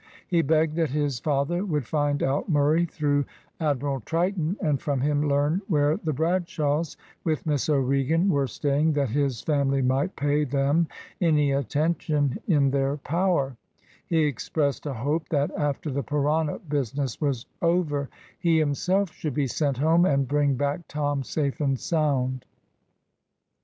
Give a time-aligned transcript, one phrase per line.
[0.27, 3.23] He begged that his father would find out Murray through
[3.59, 9.11] Admiral Triton, and from him learn where the Bradshaws, with Miss O'Regan, were staying, that
[9.11, 10.87] his family might pay them
[11.21, 13.55] any attention in their power;
[14.07, 18.09] he expressed a hope that, after the Parana business was over,
[18.39, 22.43] he himself should be sent home, and bring back Tom safe and sound.